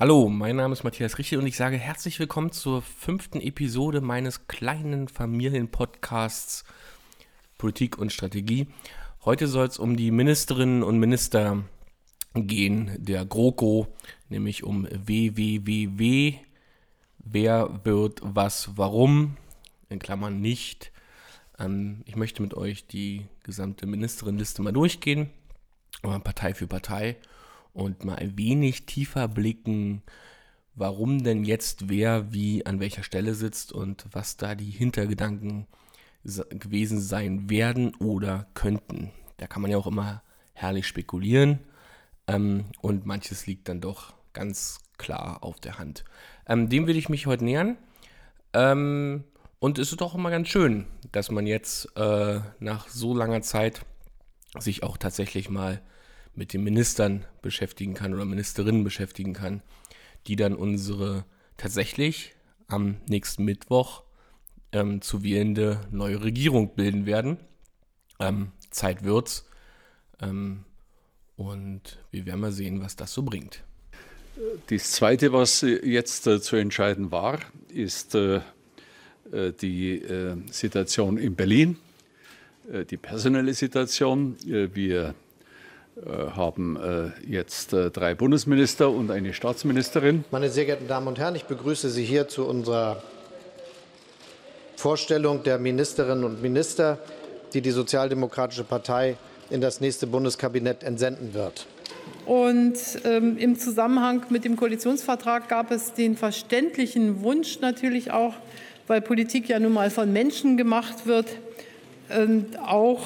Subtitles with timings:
[0.00, 4.46] Hallo, mein Name ist Matthias Richel und ich sage herzlich willkommen zur fünften Episode meines
[4.46, 6.62] kleinen Familienpodcasts
[7.58, 8.68] Politik und Strategie.
[9.24, 11.64] Heute soll es um die Ministerinnen und Minister
[12.32, 13.88] gehen, der GroKo,
[14.28, 16.34] nämlich um WWWW.
[17.18, 19.36] Wer wird was, warum?
[19.88, 20.92] In Klammern nicht.
[21.58, 25.30] Ähm, ich möchte mit euch die gesamte Ministerinnenliste mal durchgehen,
[26.22, 27.16] Partei für Partei
[27.72, 30.02] und mal ein wenig tiefer blicken,
[30.74, 35.66] warum denn jetzt wer wie an welcher Stelle sitzt und was da die Hintergedanken
[36.24, 39.12] gewesen sein werden oder könnten.
[39.36, 41.60] Da kann man ja auch immer herrlich spekulieren
[42.26, 46.04] ähm, und manches liegt dann doch ganz klar auf der Hand.
[46.46, 47.78] Ähm, dem will ich mich heute nähern.
[48.52, 49.24] Ähm,
[49.60, 53.80] und es ist doch immer ganz schön, dass man jetzt äh, nach so langer Zeit
[54.58, 55.80] sich auch tatsächlich mal
[56.34, 59.62] mit den Ministern beschäftigen kann oder Ministerinnen beschäftigen kann,
[60.26, 61.24] die dann unsere
[61.56, 62.34] tatsächlich
[62.68, 64.02] am nächsten Mittwoch
[64.72, 67.38] ähm, zu wählende neue Regierung bilden werden.
[68.20, 69.46] Ähm, Zeit wird's.
[70.20, 70.64] Ähm,
[71.36, 73.62] und wir werden mal sehen, was das so bringt.
[74.68, 77.38] Das Zweite, was jetzt äh, zu entscheiden war,
[77.72, 78.40] ist äh,
[79.32, 81.76] äh die äh, Situation in Berlin,
[82.72, 84.36] äh, die personelle Situation.
[84.46, 85.12] Äh, wir äh,
[86.06, 90.24] haben äh, jetzt äh, drei Bundesminister und eine Staatsministerin.
[90.30, 93.02] Meine sehr geehrten Damen und Herren, ich begrüße Sie hier zu unserer
[94.76, 96.98] Vorstellung der Ministerinnen und Minister,
[97.52, 99.16] die die Sozialdemokratische Partei
[99.50, 101.66] in das nächste Bundeskabinett entsenden wird.
[102.26, 108.34] Und ähm, im Zusammenhang mit dem Koalitionsvertrag gab es den verständlichen Wunsch natürlich auch,
[108.86, 111.26] weil Politik ja nun mal von Menschen gemacht wird,
[112.10, 113.00] ähm, auch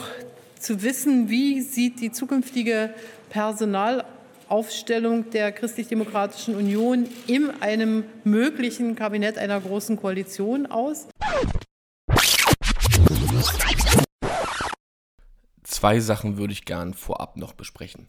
[0.63, 2.95] zu wissen, wie sieht die zukünftige
[3.31, 11.09] Personalaufstellung der Christlich-Demokratischen Union in einem möglichen Kabinett einer großen Koalition aus.
[15.65, 18.07] Zwei Sachen würde ich gern vorab noch besprechen.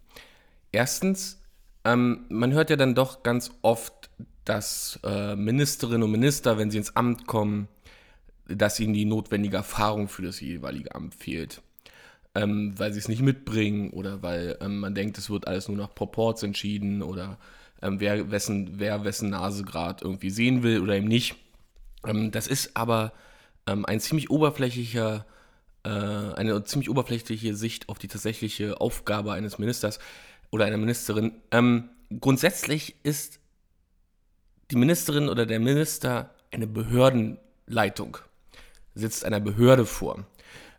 [0.72, 1.42] Erstens,
[1.86, 4.12] ähm, man hört ja dann doch ganz oft,
[4.46, 7.68] dass äh, Ministerinnen und Minister, wenn sie ins Amt kommen,
[8.46, 11.62] dass ihnen die notwendige Erfahrung für das jeweilige Amt fehlt
[12.36, 15.78] ähm, weil sie es nicht mitbringen oder weil ähm, man denkt, es wird alles nur
[15.78, 17.38] nach Proports entschieden oder
[17.82, 21.36] ähm, wer, wessen, wer wessen Nase gerade irgendwie sehen will oder eben nicht.
[22.06, 23.14] Ähm, das ist aber
[23.68, 25.26] ähm, ein ziemlich oberflächlicher,
[25.84, 30.00] äh, eine ziemlich oberflächliche Sicht auf die tatsächliche Aufgabe eines Ministers
[30.50, 31.34] oder einer Ministerin.
[31.52, 31.90] Ähm,
[32.20, 33.40] grundsätzlich ist
[34.72, 38.18] die Ministerin oder der Minister eine Behördenleitung,
[38.96, 40.26] sitzt einer Behörde vor.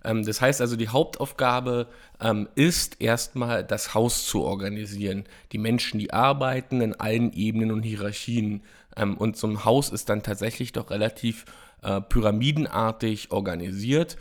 [0.04, 1.88] Ähm, das heißt also, die Hauptaufgabe
[2.20, 5.24] ähm, ist erstmal das Haus zu organisieren.
[5.52, 8.62] Die Menschen, die arbeiten in allen Ebenen und Hierarchien.
[8.96, 11.46] Ähm, und so ein Haus ist dann tatsächlich doch relativ
[11.82, 14.16] äh, pyramidenartig organisiert.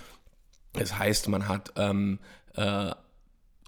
[0.73, 2.19] Das heißt, man hat ähm,
[2.55, 2.91] äh,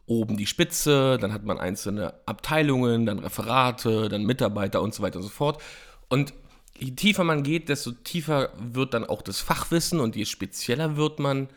[0.08, 5.18] oben die Spitze, dann hat man einzelne Abteilungen, dann Referate, dann Mitarbeiter und so weiter
[5.18, 5.62] und so fort.
[6.10, 6.34] Und
[6.78, 11.20] je tiefer man geht, desto tiefer wird dann auch das Fachwissen und je spezieller wird
[11.20, 11.50] man,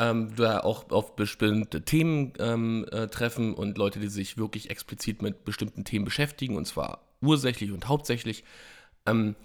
[0.00, 5.20] ähm, da auch auf bestimmte Themen ähm, äh, treffen und Leute, die sich wirklich explizit
[5.20, 8.42] mit bestimmten Themen beschäftigen, und zwar ursächlich und hauptsächlich.
[9.04, 9.36] Ähm,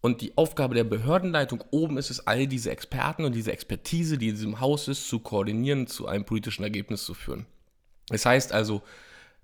[0.00, 4.28] und die Aufgabe der Behördenleitung oben ist es, all diese Experten und diese Expertise, die
[4.28, 7.44] in diesem Haus ist, zu koordinieren, zu einem politischen Ergebnis zu führen.
[8.08, 8.82] Das heißt also,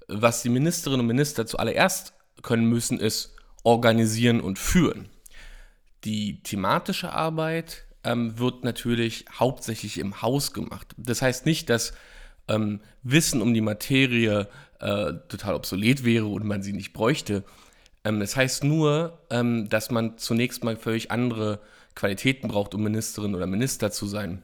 [0.08, 5.10] was die Ministerinnen und Minister zuallererst können müssen, ist organisieren und führen.
[6.04, 10.94] Die thematische Arbeit ähm, wird natürlich hauptsächlich im Haus gemacht.
[10.96, 11.92] Das heißt nicht, dass
[12.48, 14.48] ähm, Wissen um die Materie
[14.80, 17.44] äh, total obsolet wäre und man sie nicht bräuchte.
[18.04, 21.60] Ähm, das heißt nur, ähm, dass man zunächst mal völlig andere
[21.94, 24.42] Qualitäten braucht, um Ministerin oder Minister zu sein.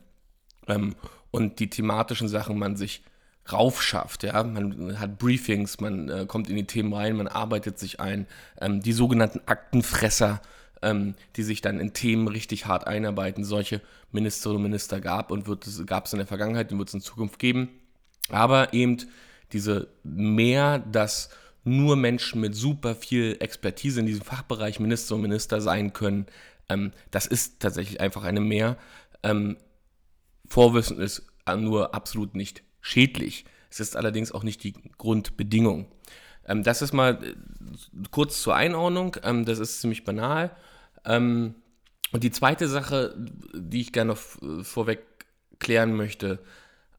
[0.66, 0.94] Ähm,
[1.30, 3.04] und die thematischen Sachen man sich
[3.52, 4.22] raufschafft.
[4.22, 4.42] Ja?
[4.42, 8.26] Man hat Briefings, man äh, kommt in die Themen rein, man arbeitet sich ein.
[8.60, 10.40] Ähm, die sogenannten Aktenfresser
[10.82, 13.44] ähm, die sich dann in Themen richtig hart einarbeiten.
[13.44, 13.80] Solche
[14.12, 15.44] Ministerinnen und Minister gab und
[15.86, 17.68] gab es in der Vergangenheit und wird es in Zukunft geben.
[18.28, 18.98] Aber eben
[19.52, 21.30] diese mehr, dass
[21.64, 26.26] nur Menschen mit super viel Expertise in diesem Fachbereich Minister und Minister sein können,
[26.68, 28.76] ähm, das ist tatsächlich einfach eine Mehr.
[29.22, 29.56] Ähm,
[30.46, 33.44] Vorwissen ist nur absolut nicht schädlich.
[33.70, 35.86] Es ist allerdings auch nicht die Grundbedingung.
[36.46, 37.34] Ähm, das ist mal äh,
[38.10, 39.16] kurz zur Einordnung.
[39.22, 40.56] Ähm, das ist ziemlich banal.
[41.04, 41.54] Ähm,
[42.12, 43.14] und die zweite Sache,
[43.54, 45.00] die ich gerne noch vorweg
[45.58, 46.40] klären möchte,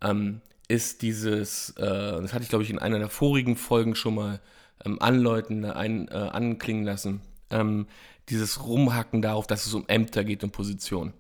[0.02, 4.16] ähm, ist dieses, äh, das hatte ich glaube ich in einer der vorigen Folgen schon
[4.16, 4.40] mal
[4.86, 7.22] ähm, anläuten, ein, äh, anklingen lassen.
[7.50, 7.88] Ähm,
[8.30, 11.14] dieses Rumhacken darauf, dass es um Ämter geht und Positionen.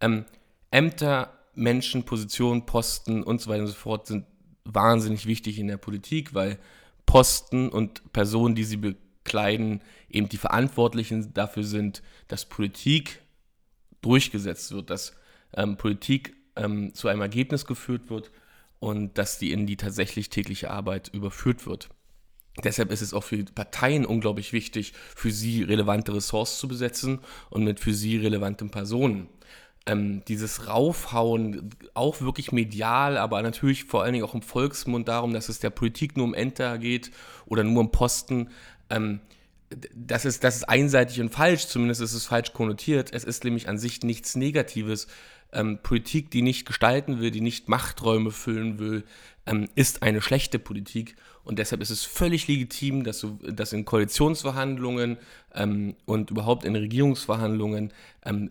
[0.00, 0.24] Ähm,
[0.70, 4.26] Ämter, Menschen, Positionen, Posten und so weiter und so fort sind
[4.64, 6.58] wahnsinnig wichtig in der Politik, weil
[7.06, 8.76] Posten und Personen, die sie
[9.28, 13.20] bekleiden, eben die Verantwortlichen dafür sind, dass Politik
[14.00, 15.14] durchgesetzt wird, dass
[15.54, 18.30] ähm, Politik ähm, zu einem Ergebnis geführt wird
[18.80, 21.90] und dass die in die tatsächlich tägliche Arbeit überführt wird.
[22.64, 27.20] Deshalb ist es auch für Parteien unglaublich wichtig, für sie relevante Ressorts zu besetzen
[27.50, 29.28] und mit für sie relevanten Personen.
[29.86, 35.32] Ähm, dieses Raufhauen, auch wirklich medial, aber natürlich vor allen Dingen auch im Volksmund darum,
[35.32, 37.10] dass es der Politik nur um Enter geht
[37.46, 38.48] oder nur um Posten,
[38.90, 39.20] ähm,
[39.94, 43.12] das ist, das ist einseitig und falsch, zumindest ist es falsch konnotiert.
[43.12, 45.08] Es ist nämlich an sich nichts Negatives.
[45.52, 49.04] Ähm, Politik, die nicht gestalten will, die nicht Machträume füllen will,
[49.46, 51.16] ähm, ist eine schlechte Politik.
[51.44, 55.16] Und deshalb ist es völlig legitim, dass, so, dass in Koalitionsverhandlungen
[55.54, 57.92] ähm, und überhaupt in Regierungsverhandlungen
[58.24, 58.50] ähm,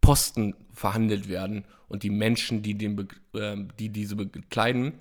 [0.00, 4.92] Posten verhandelt werden und die Menschen, die, den, äh, die diese bekleiden.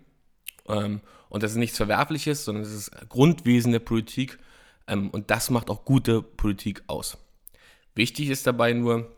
[0.68, 4.40] Ähm, und das ist nichts Verwerfliches, sondern es ist Grundwesen der Politik.
[4.88, 7.18] Ähm, und das macht auch gute Politik aus.
[7.96, 9.12] Wichtig ist dabei nur,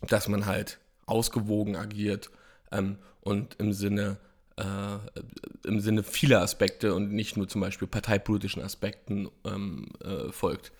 [0.00, 2.30] dass man halt ausgewogen agiert
[2.70, 4.18] ähm, und im Sinne,
[4.56, 10.72] äh, im Sinne vieler Aspekte und nicht nur zum Beispiel parteipolitischen Aspekten ähm, äh, folgt.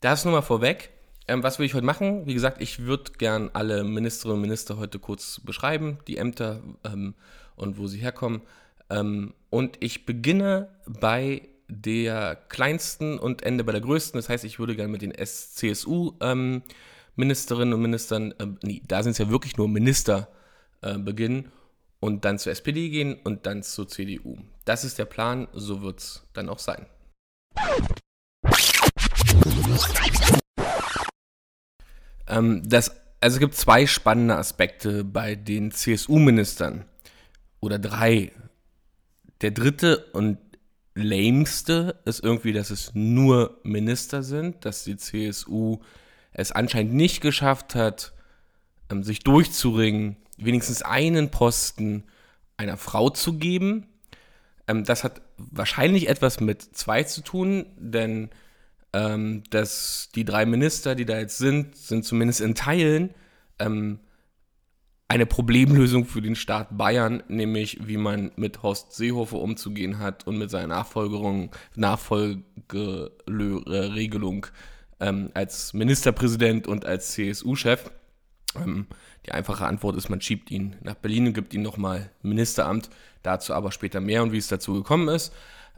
[0.00, 0.90] Das nur mal vorweg.
[1.28, 2.26] Ähm, was will ich heute machen?
[2.26, 7.14] Wie gesagt, ich würde gern alle Ministerinnen und Minister heute kurz beschreiben, die Ämter ähm,
[7.56, 8.42] und wo sie herkommen.
[8.88, 14.18] Ähm, und ich beginne bei der kleinsten und ende bei der größten.
[14.18, 16.62] Das heißt, ich würde gerne mit den CSU ähm,
[17.16, 20.28] und Ministern, äh, nee, da sind es ja wirklich nur Minister,
[20.82, 21.52] äh, beginnen
[22.00, 24.38] und dann zur SPD gehen und dann zur CDU.
[24.64, 26.86] Das ist der Plan, so wird es dann auch sein.
[32.26, 32.90] Ähm, das,
[33.20, 36.84] also es gibt zwei spannende Aspekte bei den CSU-Ministern
[37.60, 38.32] oder drei.
[39.42, 40.38] Der dritte und
[41.00, 45.80] lämste ist irgendwie, dass es nur Minister sind, dass die CSU
[46.32, 48.12] es anscheinend nicht geschafft hat,
[48.90, 52.04] ähm, sich durchzuringen, wenigstens einen Posten
[52.56, 53.86] einer Frau zu geben.
[54.68, 58.30] Ähm, das hat wahrscheinlich etwas mit zwei zu tun, denn
[58.92, 63.14] ähm, dass die drei Minister, die da jetzt sind, sind zumindest in Teilen
[65.10, 70.38] eine Problemlösung für den Staat Bayern, nämlich wie man mit Horst Seehofer umzugehen hat und
[70.38, 74.46] mit seiner Nachfolgerung, Nachfolgeregelung
[75.00, 77.90] ähm, als Ministerpräsident und als CSU-Chef.
[78.54, 78.86] Ähm,
[79.26, 82.88] die einfache Antwort ist, man schiebt ihn nach Berlin und gibt ihm nochmal Ministeramt.
[83.24, 85.34] Dazu aber später mehr und wie es dazu gekommen ist.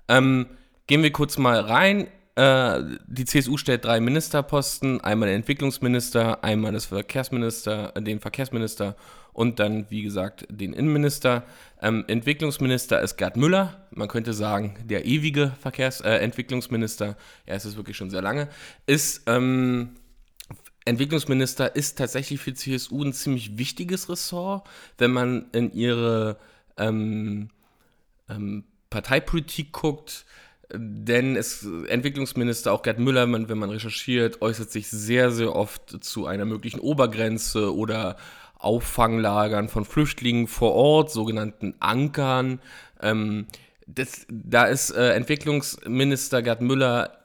[0.08, 0.44] Ähm,
[0.86, 6.72] gehen wir kurz mal rein äh, die CSU stellt drei Ministerposten, einmal den Entwicklungsminister, einmal
[6.72, 8.96] das Verkehrsminister, den Verkehrsminister
[9.32, 11.44] und dann, wie gesagt, den Innenminister.
[11.80, 17.76] Ähm, Entwicklungsminister ist Gerd Müller, man könnte sagen, der ewige Verkehrs äh, er ist es
[17.76, 18.48] wirklich schon sehr lange,
[18.86, 19.96] ist ähm,
[20.84, 24.68] Entwicklungsminister ist tatsächlich für CSU ein ziemlich wichtiges Ressort,
[24.98, 26.38] wenn man in ihre
[26.76, 27.50] ähm,
[28.28, 30.26] ähm Parteipolitik guckt.
[30.74, 36.26] Denn es, Entwicklungsminister, auch Gerd Müller, wenn man recherchiert, äußert sich sehr, sehr oft zu
[36.26, 38.16] einer möglichen Obergrenze oder
[38.62, 42.60] Auffanglagern von Flüchtlingen vor Ort, sogenannten Ankern.
[43.00, 43.46] Ähm,
[43.86, 47.18] das, da ist äh, Entwicklungsminister Gerd Müller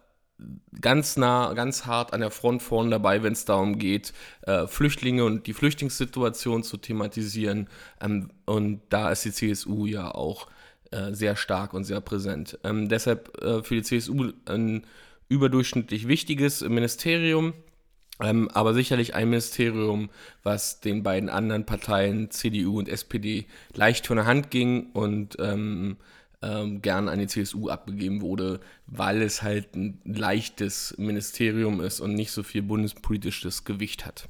[0.82, 4.14] ganz nah, ganz hart an der Front vorne dabei, wenn es darum geht,
[4.44, 7.68] äh, Flüchtlinge und die Flüchtlingssituation zu thematisieren.
[8.02, 10.48] Ähm, und da ist die CSU ja auch
[10.92, 12.60] äh, sehr stark und sehr präsent.
[12.64, 14.86] Ähm, deshalb äh, für die CSU ein
[15.28, 17.54] überdurchschnittlich wichtiges Ministerium,
[18.20, 20.10] ähm, aber sicherlich ein Ministerium,
[20.44, 25.98] was den beiden anderen Parteien CDU und SPD leicht von der Hand ging und ähm,
[26.42, 32.14] ähm, gern an die CSU abgegeben wurde, weil es halt ein leichtes Ministerium ist und
[32.14, 34.28] nicht so viel bundespolitisches Gewicht hat.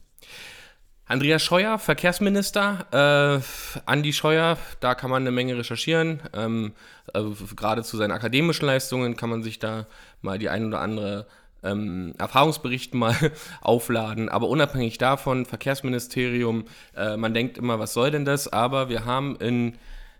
[1.06, 2.86] Andreas Scheuer, Verkehrsminister.
[2.92, 6.22] Äh, Andi Scheuer, da kann man eine Menge recherchieren.
[6.34, 6.74] Ähm,
[7.14, 7.24] äh,
[7.56, 9.88] gerade zu seinen akademischen Leistungen kann man sich da
[10.22, 11.26] mal die ein oder andere
[11.64, 13.16] ähm, Erfahrungsbericht mal
[13.62, 14.30] aufladen.
[14.30, 18.52] Aber unabhängig davon, Verkehrsministerium, äh, man denkt immer, was soll denn das?
[18.52, 19.78] Aber wir haben in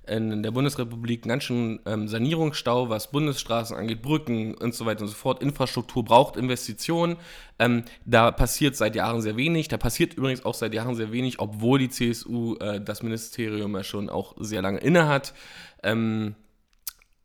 [0.08, 5.02] in der Bundesrepublik einen ganz schön ähm, Sanierungsstau, was Bundesstraßen angeht, Brücken und so weiter
[5.02, 5.42] und so fort.
[5.42, 7.18] Infrastruktur braucht Investitionen.
[7.60, 9.68] Ähm, da passiert seit Jahren sehr wenig.
[9.68, 13.84] Da passiert übrigens auch seit Jahren sehr wenig, obwohl die CSU äh, das Ministerium ja
[13.84, 15.34] schon auch sehr lange innehat.
[15.84, 16.47] Ähm, äh,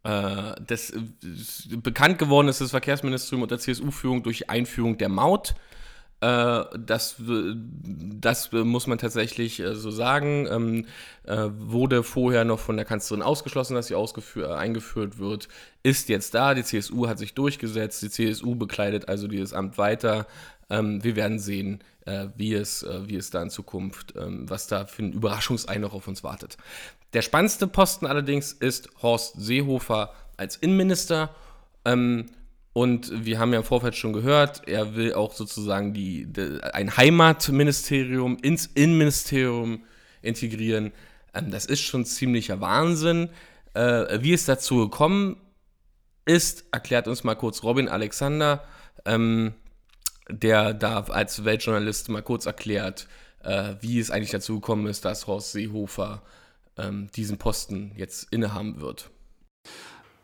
[0.04, 5.54] das, das, bekannt geworden ist das Verkehrsministerium unter CSU-Führung durch Einführung der Maut.
[6.23, 10.47] Äh, das, das muss man tatsächlich äh, so sagen.
[10.49, 10.87] Ähm,
[11.25, 15.49] äh, wurde vorher noch von der Kanzlerin ausgeschlossen, dass sie eingeführt wird.
[15.82, 16.54] Ist jetzt da.
[16.54, 18.02] Die CSU hat sich durchgesetzt.
[18.02, 20.28] Die CSU bekleidet also dieses Amt weiter.
[20.73, 21.85] Ähm, wir werden sehen,
[22.35, 26.09] wie, es, wie es da in Zukunft, ähm, was da für ein Überraschungsei noch auf
[26.09, 26.57] uns wartet.
[27.12, 31.35] Der spannendste Posten allerdings ist Horst Seehofer als Innenminister.
[31.85, 32.26] Ähm,
[32.73, 36.97] und wir haben ja im Vorfeld schon gehört, er will auch sozusagen die, die ein
[36.97, 39.85] Heimatministerium ins Innenministerium
[40.23, 40.93] integrieren.
[41.35, 43.29] Ähm, das ist schon ziemlicher Wahnsinn.
[43.75, 45.37] Äh, wie es dazu gekommen
[46.25, 48.64] ist, erklärt uns mal kurz Robin Alexander,
[49.05, 49.52] ähm,
[50.29, 53.09] der da als Weltjournalist mal kurz erklärt,
[53.43, 56.23] äh, wie es eigentlich dazu gekommen ist, dass Horst Seehofer
[56.76, 59.11] ähm, diesen Posten jetzt innehaben wird.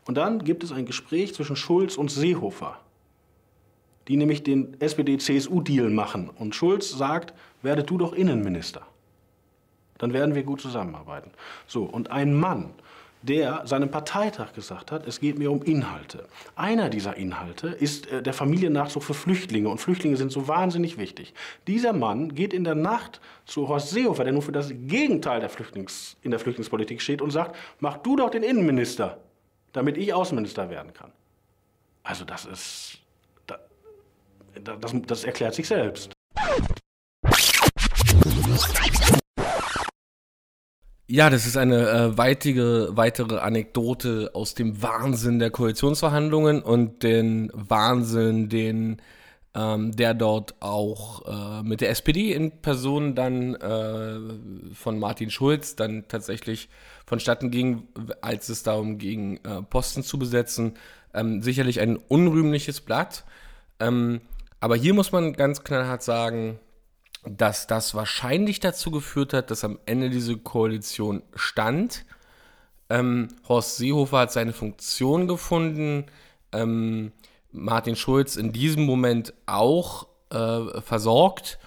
[0.05, 2.79] Und dann gibt es ein Gespräch zwischen Schulz und Seehofer,
[4.07, 6.29] die nämlich den SPD-CSU-Deal machen.
[6.29, 8.87] Und Schulz sagt, werde du doch Innenminister.
[9.99, 11.31] Dann werden wir gut zusammenarbeiten.
[11.67, 12.71] So, und ein Mann,
[13.21, 16.27] der seinem Parteitag gesagt hat, es geht mir um Inhalte.
[16.55, 19.69] Einer dieser Inhalte ist äh, der Familiennachzug für Flüchtlinge.
[19.69, 21.33] Und Flüchtlinge sind so wahnsinnig wichtig.
[21.67, 25.49] Dieser Mann geht in der Nacht zu Horst Seehofer, der nur für das Gegenteil der
[25.49, 29.19] Flüchtlings, in der Flüchtlingspolitik steht, und sagt, mach du doch den Innenminister
[29.73, 31.11] damit ich Außenminister werden kann.
[32.03, 32.99] Also das ist,
[33.45, 36.11] das, das erklärt sich selbst.
[41.11, 47.49] Ja, das ist eine äh, weitige, weitere Anekdote aus dem Wahnsinn der Koalitionsverhandlungen und den
[47.51, 49.01] Wahnsinn, den
[49.55, 55.75] ähm, der dort auch äh, mit der SPD in Person dann äh, von Martin Schulz
[55.75, 56.69] dann tatsächlich
[57.07, 57.87] vonstatten ging,
[58.21, 60.75] als es darum ging, äh, Posten zu besetzen.
[61.15, 63.23] Ähm, sicherlich ein unrühmliches Blatt.
[63.79, 64.21] Ähm,
[64.59, 66.59] aber hier muss man ganz knallhart sagen,
[67.37, 72.05] dass das wahrscheinlich dazu geführt hat, dass am Ende diese Koalition stand.
[72.89, 76.05] Ähm, Horst Seehofer hat seine Funktion gefunden.
[76.51, 77.11] Ähm,
[77.51, 81.59] Martin Schulz in diesem Moment auch äh, versorgt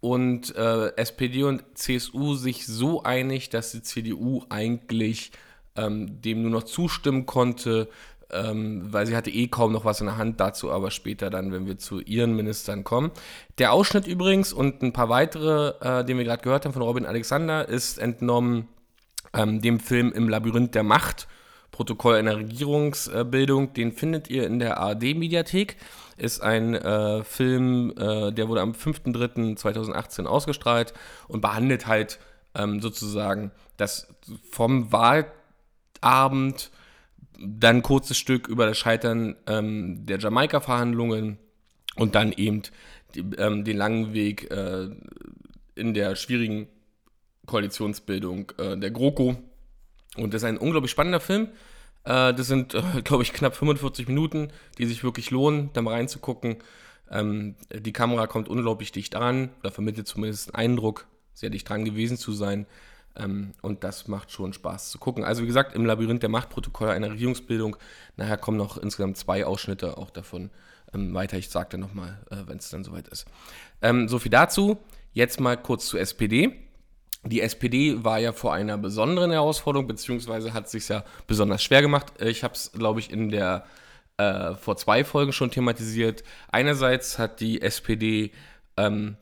[0.00, 5.32] und äh, SPD und CSU sich so einig, dass die CDU eigentlich
[5.76, 7.88] ähm, dem nur noch zustimmen konnte,
[8.32, 11.52] ähm, weil sie hatte eh kaum noch was in der Hand, dazu aber später dann,
[11.52, 13.10] wenn wir zu ihren Ministern kommen.
[13.58, 17.06] Der Ausschnitt übrigens und ein paar weitere, äh, den wir gerade gehört haben von Robin
[17.06, 18.68] Alexander, ist entnommen
[19.34, 21.28] ähm, dem Film Im Labyrinth der Macht
[21.76, 25.76] Protokoll einer Regierungsbildung, den findet ihr in der ARD-Mediathek.
[26.16, 30.94] Ist ein äh, Film, äh, der wurde am 5.3.2018 ausgestrahlt
[31.28, 32.18] und behandelt halt
[32.54, 34.08] ähm, sozusagen das
[34.50, 36.70] vom Wahlabend
[37.38, 41.38] dann ein kurzes Stück über das Scheitern ähm, der Jamaika-Verhandlungen
[41.96, 42.62] und dann eben
[43.14, 44.88] die, ähm, den langen Weg äh,
[45.74, 46.68] in der schwierigen
[47.46, 49.36] Koalitionsbildung äh, der GroKo
[50.16, 51.48] und das ist ein unglaublich spannender Film.
[52.04, 55.94] Äh, das sind, äh, glaube ich, knapp 45 Minuten, die sich wirklich lohnen, da mal
[55.94, 56.56] reinzugucken.
[57.10, 61.84] Ähm, die Kamera kommt unglaublich dicht dran oder vermittelt zumindest einen Eindruck, sehr dicht dran
[61.84, 62.66] gewesen zu sein.
[63.16, 65.24] Ähm, und das macht schon Spaß zu gucken.
[65.24, 67.76] Also wie gesagt, im Labyrinth der Machtprotokolle einer Regierungsbildung,
[68.16, 70.50] nachher kommen noch insgesamt zwei Ausschnitte auch davon
[70.94, 71.36] ähm, weiter.
[71.38, 73.26] Ich sage dann nochmal, äh, wenn es dann soweit ist.
[73.82, 74.78] Ähm, so viel dazu.
[75.12, 76.52] Jetzt mal kurz zur SPD.
[77.24, 81.82] Die SPD war ja vor einer besonderen Herausforderung, beziehungsweise hat es sich ja besonders schwer
[81.82, 82.06] gemacht.
[82.20, 83.64] Ich habe es, glaube ich, in der
[84.18, 86.22] äh, vor zwei Folgen schon thematisiert.
[86.50, 88.30] Einerseits hat die SPD
[88.76, 89.16] ähm,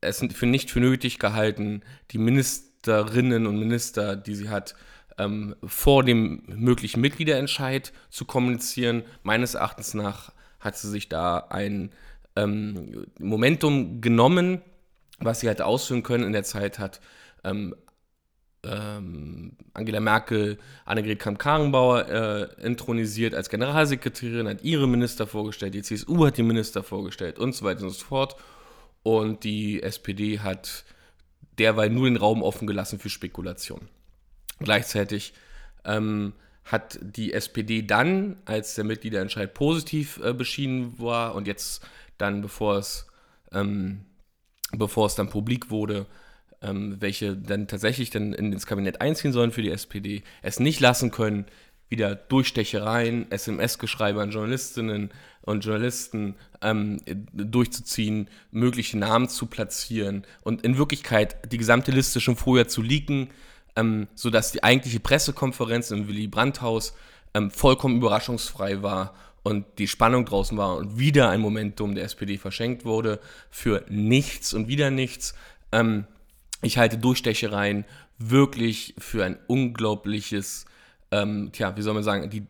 [0.00, 2.18] es für nicht für nötig gehalten, die
[2.86, 4.74] Ministerinnen und Minister, die sie hat,
[5.18, 9.02] ähm, vor dem möglichen Mitgliederentscheid zu kommunizieren.
[9.22, 11.90] Meines Erachtens nach hat sie sich da ein
[12.36, 14.60] ähm, Momentum genommen,
[15.18, 17.00] was sie hätte ausführen können in der Zeit hat
[17.44, 17.74] ähm,
[18.62, 26.26] ähm, Angela Merkel Annegret Kramp-Karrenbauer äh, intronisiert als Generalsekretärin, hat ihre Minister vorgestellt, die CSU
[26.26, 28.36] hat die Minister vorgestellt und so weiter und so fort.
[29.02, 30.84] Und die SPD hat
[31.58, 33.88] derweil nur den Raum offen gelassen für Spekulation.
[34.58, 35.34] Gleichzeitig
[35.84, 36.32] ähm,
[36.64, 41.86] hat die SPD dann, als der Mitgliederentscheid positiv äh, beschieden war und jetzt
[42.18, 43.06] dann, bevor es,
[43.52, 44.04] ähm,
[44.72, 46.06] bevor es dann publik wurde,
[46.62, 51.10] ähm, welche dann tatsächlich dann ins Kabinett einziehen sollen für die SPD, es nicht lassen
[51.10, 51.46] können,
[51.88, 55.10] wieder Durchstechereien, SMS-Geschreibe an Journalistinnen
[55.42, 57.00] und Journalisten ähm,
[57.32, 63.30] durchzuziehen, mögliche Namen zu platzieren und in Wirklichkeit die gesamte Liste schon vorher zu leaken,
[63.76, 66.94] ähm, sodass die eigentliche Pressekonferenz im Willy Brandt-Haus
[67.34, 72.36] ähm, vollkommen überraschungsfrei war und die Spannung draußen war und wieder ein Momentum der SPD
[72.36, 75.34] verschenkt wurde für nichts und wieder nichts.
[75.70, 76.06] Ähm,
[76.62, 77.84] ich halte Durchstechereien
[78.18, 80.64] wirklich für ein unglaubliches,
[81.10, 82.46] ähm, tja, wie soll man sagen, die,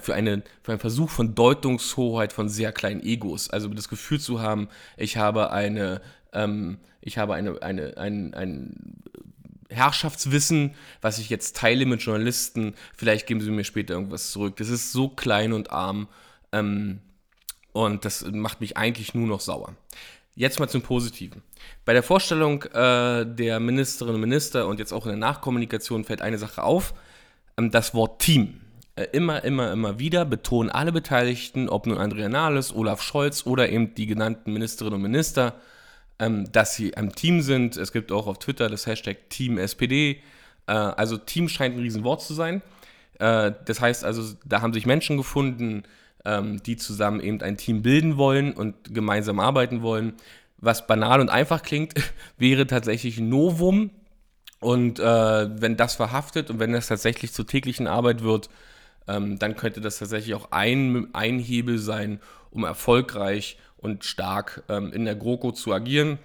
[0.00, 3.50] für, eine, für einen Versuch von Deutungshoheit von sehr kleinen Egos.
[3.50, 6.00] Also das Gefühl zu haben, ich habe eine,
[6.32, 9.02] ähm, ich habe eine, eine, ein, ein
[9.68, 14.56] Herrschaftswissen, was ich jetzt teile mit Journalisten, vielleicht geben sie mir später irgendwas zurück.
[14.56, 16.08] Das ist so klein und arm
[16.52, 17.00] ähm,
[17.72, 19.74] und das macht mich eigentlich nur noch sauer.
[20.36, 21.42] Jetzt mal zum Positiven.
[21.84, 26.22] Bei der Vorstellung äh, der Ministerinnen und Minister und jetzt auch in der Nachkommunikation fällt
[26.22, 26.94] eine Sache auf,
[27.56, 28.60] das Wort Team.
[28.96, 33.68] Äh, immer, immer, immer wieder betonen alle Beteiligten, ob nun Andrea Nahles, Olaf Scholz oder
[33.68, 35.54] eben die genannten Ministerinnen und Minister,
[36.18, 37.76] ähm, dass sie ein Team sind.
[37.76, 40.20] Es gibt auch auf Twitter das Hashtag Team SPD.
[40.66, 42.62] Äh, also Team scheint ein Riesenwort zu sein.
[43.18, 45.84] Äh, das heißt also, da haben sich Menschen gefunden,
[46.24, 50.14] ähm, die zusammen eben ein Team bilden wollen und gemeinsam arbeiten wollen.
[50.58, 51.94] Was banal und einfach klingt,
[52.38, 53.90] wäre tatsächlich ein Novum.
[54.64, 58.48] Und äh, wenn das verhaftet und wenn das tatsächlich zur täglichen Arbeit wird,
[59.06, 62.18] ähm, dann könnte das tatsächlich auch ein, ein Hebel sein,
[62.50, 66.18] um erfolgreich und stark ähm, in der GroKo zu agieren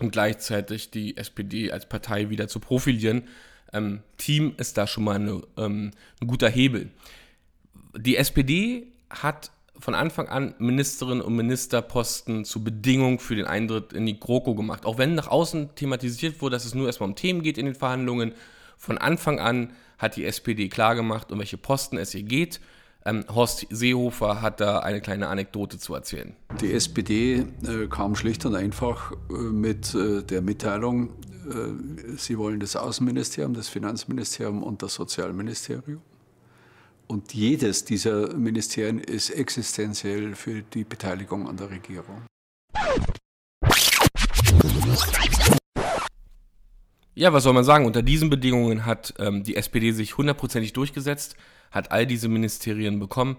[0.00, 3.28] und gleichzeitig die SPD als Partei wieder zu profilieren.
[3.72, 6.90] Ähm, Team ist da schon mal eine, ähm, ein guter Hebel.
[7.96, 14.06] Die SPD hat von Anfang an Ministerinnen und Ministerposten zur Bedingung für den Eintritt in
[14.06, 14.86] die GroKo gemacht.
[14.86, 17.74] Auch wenn nach außen thematisiert wurde, dass es nur erstmal um Themen geht in den
[17.74, 18.32] Verhandlungen,
[18.78, 22.60] von Anfang an hat die SPD klargemacht, um welche Posten es hier geht
[23.06, 26.34] ähm, Horst Seehofer hat da eine kleine Anekdote zu erzählen.
[26.60, 31.10] Die SPD äh, kam schlicht und einfach äh, mit äh, der Mitteilung,
[31.48, 36.02] äh, sie wollen das Außenministerium, das Finanzministerium und das Sozialministerium.
[37.08, 42.26] Und jedes dieser Ministerien ist existenziell für die Beteiligung an der Regierung.
[47.14, 47.86] Ja, was soll man sagen?
[47.86, 51.36] Unter diesen Bedingungen hat ähm, die SPD sich hundertprozentig durchgesetzt
[51.70, 53.36] hat all diese Ministerien bekommen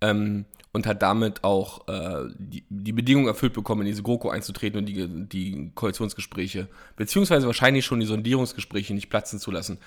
[0.00, 4.78] ähm, und hat damit auch äh, die, die Bedingungen erfüllt bekommen, in diese GroKo einzutreten
[4.78, 9.78] und die, die Koalitionsgespräche, beziehungsweise wahrscheinlich schon die Sondierungsgespräche nicht platzen zu lassen.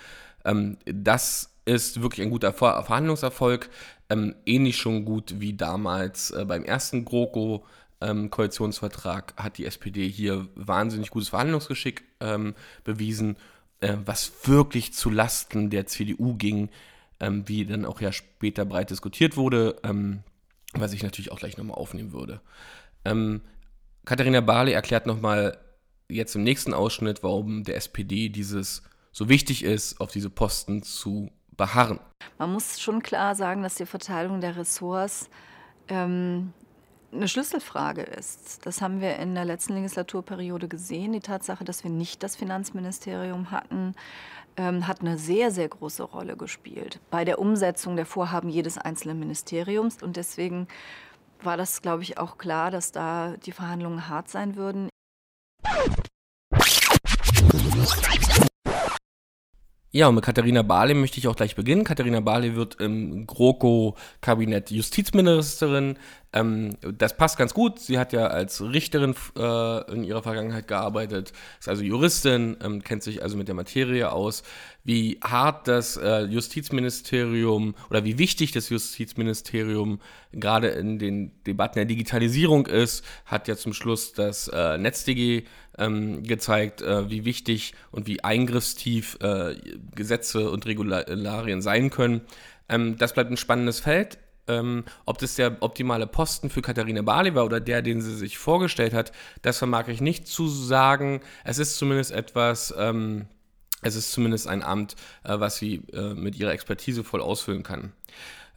[0.46, 3.70] Ähm, das ist wirklich ein guter Ver Verhandlungserfolg,
[4.10, 7.66] ähm, ähnlich schon gut wie damals äh, beim ersten GroKo.
[8.02, 13.38] Ähm, Koalitionsvertrag hat die SPD hier wahnsinnig gutes Verhandlungsgeschick ähm, bewiesen,
[13.80, 16.70] äh, was wirklich zu Lasten der CDU ging,
[17.20, 20.24] ähm, wie dann auch ja später breit diskutiert wurde, ähm,
[20.74, 22.42] was ich natürlich auch gleich nochmal aufnehmen würde.
[24.06, 25.58] Katharina Barley erklärt nochmal
[26.08, 31.32] jetzt im nächsten Ausschnitt, warum der SPD dieses so wichtig ist, auf diese Posten zu
[31.56, 32.00] beharren.
[32.38, 35.30] Man muss schon klar sagen, dass die Verteilung der Ressorts
[35.88, 36.54] ähm,
[37.12, 38.66] eine Schlüsselfrage ist.
[38.66, 41.14] Das haben wir in der letzten Legislaturperiode gesehen.
[41.14, 43.96] Die Tatsache, dass wir nicht das Finanzministerium hatten,
[44.58, 49.20] ähm, hat eine sehr, sehr große Rolle gespielt bei der Umsetzung der Vorhaben jedes einzelnen
[49.20, 50.02] Ministeriums.
[50.02, 50.68] Und deswegen
[51.42, 54.90] war das, glaube ich, auch klar, dass da die Verhandlungen hart sein würden.
[59.96, 61.84] Ja, und mit Katharina Barley möchte ich auch gleich beginnen.
[61.84, 66.00] Katharina Barley wird im GroKo-Kabinett Justizministerin.
[66.34, 67.80] Ähm, das passt ganz gut.
[67.80, 73.04] Sie hat ja als Richterin äh, in ihrer Vergangenheit gearbeitet, ist also Juristin, ähm, kennt
[73.04, 74.44] sich also mit der Materie aus.
[74.84, 80.00] Wie hart das äh, Justizministerium oder wie wichtig das Justizministerium
[80.34, 85.44] gerade in den Debatten der Digitalisierung ist, hat ja zum Schluss das äh, NetzDG
[85.78, 89.56] ähm, gezeigt, äh, wie wichtig und wie eingriffstief äh,
[89.96, 92.22] Gesetze und Regularien sein können.
[92.70, 94.18] Ähm, das bleibt ein spannendes Feld.
[94.48, 98.38] Ähm, ob das der optimale Posten für Katharina Barley war oder der, den sie sich
[98.38, 101.22] vorgestellt hat, das vermag ich nicht zu sagen.
[101.46, 103.28] Es ist zumindest etwas, ähm,
[103.82, 107.94] es ist zumindest ein Amt, äh, was sie äh, mit ihrer Expertise voll ausfüllen kann.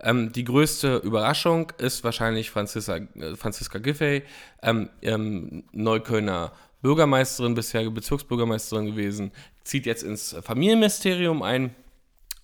[0.01, 4.25] Ähm, die größte Überraschung ist wahrscheinlich Franziska, äh, Franziska Giffey,
[4.63, 9.33] ähm, ähm, Neuköllner Bürgermeisterin, bisher Bezirksbürgermeisterin gewesen,
[9.65, 11.75] zieht jetzt ins Familienministerium ein.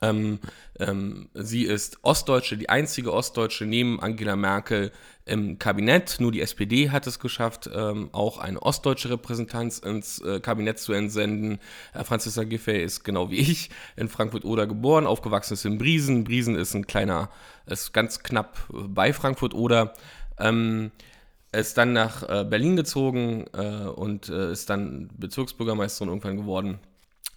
[0.02, 0.40] Ähm,
[0.80, 4.90] ähm, sie ist Ostdeutsche, die einzige Ostdeutsche neben Angela Merkel
[5.24, 6.16] im Kabinett.
[6.18, 10.92] Nur die SPD hat es geschafft, ähm, auch eine ostdeutsche Repräsentanz ins äh, Kabinett zu
[10.92, 11.60] entsenden.
[11.94, 16.24] Äh, Franziska Giffey ist genau wie ich in Frankfurt-Oder geboren, aufgewachsen ist in Briesen.
[16.24, 17.30] Briesen ist ein kleiner,
[17.66, 19.94] ist ganz knapp bei Frankfurt-Oder.
[20.38, 20.90] Ähm,
[21.52, 26.80] ist dann nach äh, Berlin gezogen äh, und äh, ist dann Bezirksbürgermeisterin irgendwann geworden.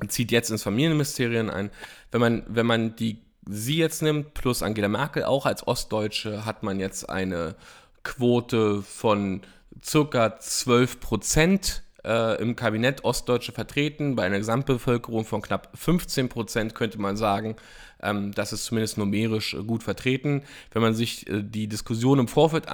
[0.07, 1.71] Zieht jetzt ins Familienministerium ein.
[2.11, 6.63] Wenn man, wenn man die sie jetzt nimmt, plus Angela Merkel, auch als Ostdeutsche, hat
[6.63, 7.55] man jetzt eine
[8.03, 9.41] Quote von
[9.83, 14.15] circa 12 Prozent äh, im Kabinett Ostdeutsche vertreten.
[14.15, 17.55] Bei einer Gesamtbevölkerung von knapp 15 Prozent könnte man sagen,
[18.01, 20.43] ähm, das ist zumindest numerisch äh, gut vertreten.
[20.71, 22.67] Wenn man sich äh, die Diskussion im Vorfeld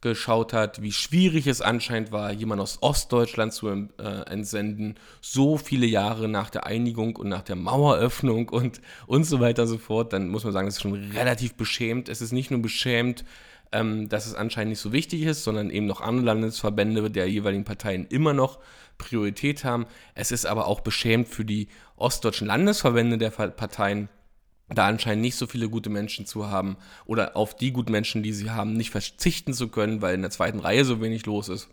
[0.00, 3.88] angeschaut hat, wie schwierig es anscheinend war, jemanden aus Ostdeutschland zu äh,
[4.26, 9.62] entsenden, so viele Jahre nach der Einigung und nach der Maueröffnung und, und so weiter
[9.62, 12.08] und so fort, dann muss man sagen, das ist schon relativ beschämt.
[12.08, 13.24] Es ist nicht nur beschämt,
[13.72, 17.64] ähm, dass es anscheinend nicht so wichtig ist, sondern eben noch andere Landesverbände der jeweiligen
[17.64, 18.58] Parteien immer noch
[18.98, 19.86] Priorität haben.
[20.14, 24.08] Es ist aber auch beschämt für die ostdeutschen Landesverbände der Parteien,
[24.68, 26.76] da anscheinend nicht so viele gute Menschen zu haben
[27.06, 30.30] oder auf die guten Menschen, die sie haben, nicht verzichten zu können, weil in der
[30.30, 31.68] zweiten Reihe so wenig los ist,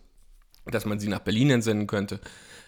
[0.64, 2.20] dass man sie nach Berlin entsenden könnte.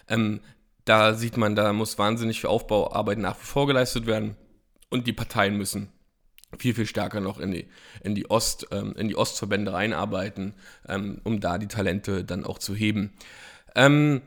[0.07, 0.41] Ähm,
[0.85, 4.35] da sieht man, da muss wahnsinnig viel Aufbauarbeit nach wie vor geleistet werden
[4.89, 5.89] und die Parteien müssen
[6.57, 7.67] viel, viel stärker noch in die,
[8.03, 10.53] in die, Ost, ähm, in die Ostverbände reinarbeiten,
[10.87, 13.13] ähm, um da die Talente dann auch zu heben.
[13.75, 14.21] Ähm,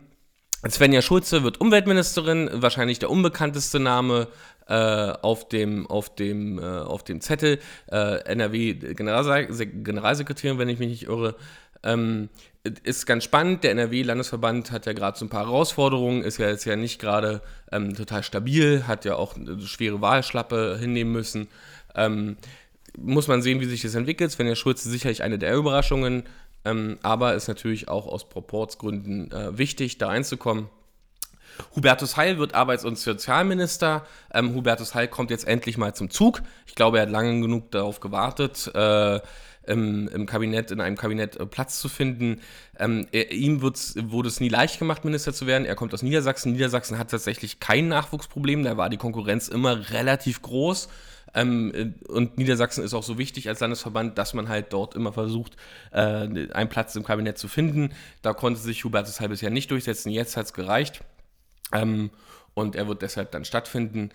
[0.68, 4.28] Svenja Schulze wird Umweltministerin, wahrscheinlich der unbekannteste Name
[4.70, 7.58] auf, dem, auf, dem, äh, auf dem Zettel.
[7.90, 11.34] Äh, NRW-Generalsekretärin, wenn ich mich nicht irre.
[11.82, 12.28] Ähm,
[12.84, 13.64] ist ganz spannend.
[13.64, 17.42] Der NRW-Landesverband hat ja gerade so ein paar Herausforderungen, ist ja jetzt ja nicht gerade
[17.72, 21.48] ähm, total stabil, hat ja auch eine schwere Wahlschlappe hinnehmen müssen.
[21.94, 22.36] Ähm,
[22.96, 24.30] muss man sehen, wie sich das entwickelt.
[24.30, 26.24] Svenja Schulze sicherlich eine der Überraschungen,
[26.64, 30.68] ähm, aber ist natürlich auch aus Proportsgründen äh, wichtig, da reinzukommen.
[31.74, 34.04] Hubertus Heil wird Arbeits- und Sozialminister.
[34.32, 36.42] Ähm, Hubertus Heil kommt jetzt endlich mal zum Zug.
[36.66, 39.20] Ich glaube, er hat lange genug darauf gewartet, äh,
[39.64, 42.40] im, im, Kabinett, in einem Kabinett äh, Platz zu finden.
[42.78, 45.64] Ähm, er, ihm wurde es nie leicht gemacht, Minister zu werden.
[45.64, 46.52] Er kommt aus Niedersachsen.
[46.52, 48.64] Niedersachsen hat tatsächlich kein Nachwuchsproblem.
[48.64, 50.88] Da war die Konkurrenz immer relativ groß.
[51.34, 55.12] Ähm, äh, und Niedersachsen ist auch so wichtig als Landesverband, dass man halt dort immer
[55.12, 55.56] versucht,
[55.92, 57.90] äh, einen Platz im Kabinett zu finden.
[58.22, 60.10] Da konnte sich Hubertus Heil bisher nicht durchsetzen.
[60.10, 61.02] Jetzt hat es gereicht.
[61.72, 62.10] Ähm,
[62.54, 64.10] und er wird deshalb dann stattfinden.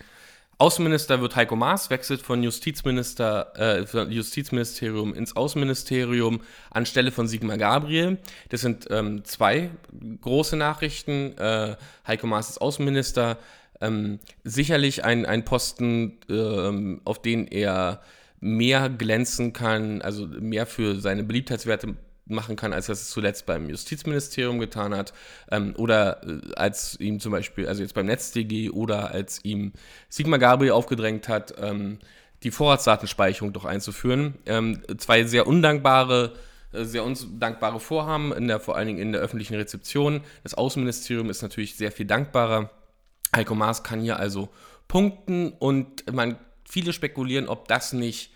[0.60, 6.40] Außenminister wird Heiko Maas, wechselt von Justizminister, äh, Justizministerium ins Außenministerium
[6.70, 8.18] anstelle von Sigmar Gabriel.
[8.48, 9.70] Das sind ähm, zwei
[10.20, 11.38] große Nachrichten.
[11.38, 13.38] Äh, Heiko Maas ist Außenminister,
[13.80, 18.02] ähm, sicherlich ein, ein Posten, ähm, auf den er
[18.40, 21.94] mehr glänzen kann, also mehr für seine Beliebtheitswerte
[22.28, 25.12] machen kann, als er es zuletzt beim Justizministerium getan hat.
[25.50, 29.72] Ähm, oder äh, als ihm zum Beispiel, also jetzt beim NetzDG oder als ihm
[30.08, 31.98] Sigmar Gabriel aufgedrängt hat, ähm,
[32.42, 34.34] die Vorratsdatenspeicherung doch einzuführen.
[34.46, 36.34] Ähm, zwei sehr undankbare
[36.72, 40.22] äh, sehr undankbare Vorhaben, in der, vor allen Dingen in der öffentlichen Rezeption.
[40.42, 42.70] Das Außenministerium ist natürlich sehr viel dankbarer.
[43.34, 44.48] Heiko Maas kann hier also
[44.86, 48.32] punkten und man, viele spekulieren, ob das nicht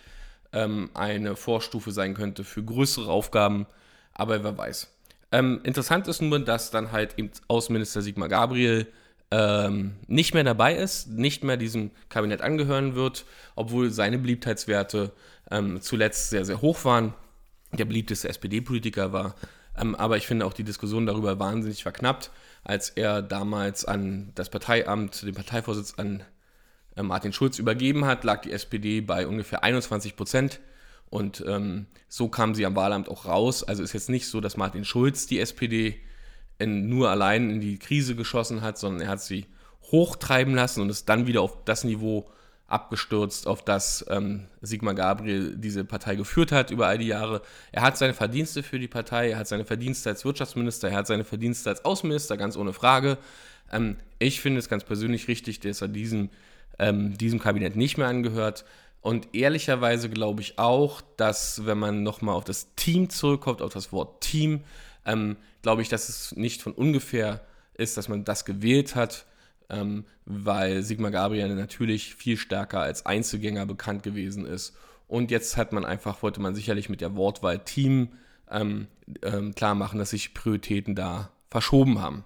[0.51, 3.65] ähm, eine Vorstufe sein könnte für größere Aufgaben,
[4.13, 4.89] aber wer weiß.
[5.31, 8.87] Ähm, interessant ist nur, dass dann halt eben Außenminister Sigmar Gabriel
[9.31, 15.11] ähm, nicht mehr dabei ist, nicht mehr diesem Kabinett angehören wird, obwohl seine Beliebtheitswerte
[15.49, 17.15] ähm, zuletzt sehr, sehr hoch waren.
[17.71, 19.33] Der beliebteste SPD-Politiker war.
[19.75, 22.29] Ähm, aber ich finde auch die Diskussion darüber wahnsinnig verknappt,
[22.63, 26.23] als er damals an das Parteiamt, den Parteivorsitz an
[26.95, 30.59] äh, Martin Schulz übergeben hat, lag die SPD bei ungefähr 21 Prozent.
[31.09, 33.63] Und ähm, so kam sie am Wahlamt auch raus.
[33.63, 35.99] Also ist jetzt nicht so, dass Martin Schulz die SPD
[36.59, 39.45] in, nur allein in die Krise geschossen hat, sondern er hat sie
[39.91, 42.29] hochtreiben lassen und ist dann wieder auf das Niveau
[42.67, 47.41] abgestürzt, auf das ähm, Sigmar Gabriel diese Partei geführt hat über all die Jahre.
[47.71, 51.07] Er hat seine Verdienste für die Partei, er hat seine Verdienste als Wirtschaftsminister, er hat
[51.07, 53.17] seine Verdienste als Außenminister, ganz ohne Frage.
[53.71, 56.29] Ähm, ich finde es ganz persönlich richtig, dass er diesem,
[56.79, 58.65] ähm, diesem Kabinett nicht mehr angehört.
[59.03, 63.91] Und ehrlicherweise glaube ich auch, dass wenn man nochmal auf das Team zurückkommt, auf das
[63.91, 64.61] Wort Team,
[65.05, 67.41] ähm, glaube ich, dass es nicht von ungefähr
[67.73, 69.25] ist, dass man das gewählt hat,
[69.69, 74.73] ähm, weil Sigmar Gabriel natürlich viel stärker als Einzelgänger bekannt gewesen ist.
[75.09, 78.13] Und jetzt hat man einfach, wollte man sicherlich mit der Wortwahl Team
[78.49, 78.87] ähm,
[79.21, 82.23] ähm, klar machen, dass sich Prioritäten da verschoben haben.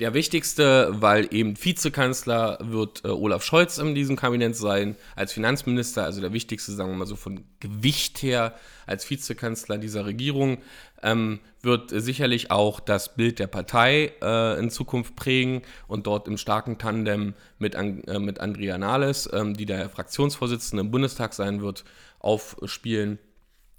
[0.00, 6.04] Der wichtigste, weil eben Vizekanzler wird äh, Olaf Scholz in diesem Kabinett sein, als Finanzminister,
[6.04, 8.54] also der wichtigste, sagen wir mal so von Gewicht her,
[8.86, 10.56] als Vizekanzler dieser Regierung,
[11.02, 16.38] ähm, wird sicherlich auch das Bild der Partei äh, in Zukunft prägen und dort im
[16.38, 21.84] starken Tandem mit, äh, mit Andrea Nahles, ähm, die der Fraktionsvorsitzende im Bundestag sein wird,
[22.20, 23.18] aufspielen.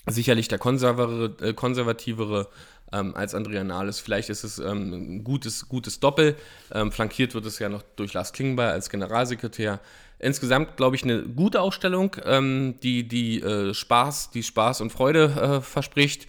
[0.08, 2.48] Sicherlich der konservativere, äh, konservativere
[2.92, 4.00] ähm, als Andrea Nahles.
[4.00, 6.36] Vielleicht ist es ähm, ein gutes, gutes Doppel.
[6.74, 9.80] Ähm, flankiert wird es ja noch durch Lars Klingbeil als Generalsekretär.
[10.20, 15.24] insgesamt, glaube ich, eine gute Ausstellung, ähm, die, die, äh, Spaß, die Spaß und Freude
[15.26, 16.28] äh, verspricht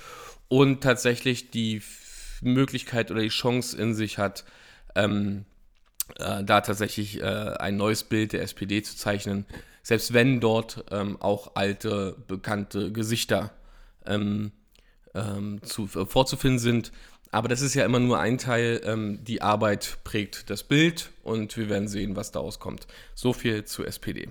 [0.48, 1.82] und tatsächlich die
[2.40, 4.44] Möglichkeit oder die Chance in sich hat,
[4.94, 5.44] ähm,
[6.18, 9.46] äh, da tatsächlich äh, ein neues Bild der SPD zu zeichnen,
[9.82, 13.52] selbst wenn dort ähm, auch alte, bekannte Gesichter
[14.06, 14.52] ähm,
[15.14, 16.92] ähm, zu, äh, vorzufinden sind.
[17.30, 18.80] Aber das ist ja immer nur ein Teil.
[18.84, 22.86] Ähm, die Arbeit prägt das Bild und wir werden sehen, was daraus kommt.
[23.14, 24.28] So viel zur SPD.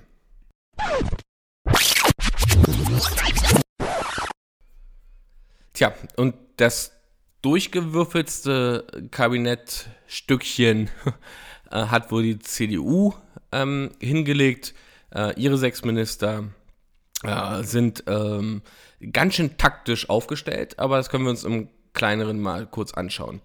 [5.73, 6.91] Tja, und das
[7.41, 10.89] durchgewürfelste Kabinettstückchen
[11.71, 13.15] äh, hat wohl die CDU
[13.51, 14.75] ähm, hingelegt.
[15.13, 16.43] Äh, ihre sechs Minister
[17.23, 18.61] äh, sind ähm,
[19.11, 23.41] ganz schön taktisch aufgestellt, aber das können wir uns im kleineren mal kurz anschauen.